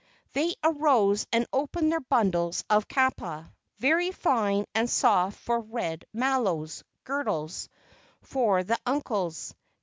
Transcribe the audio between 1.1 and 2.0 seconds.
and opened their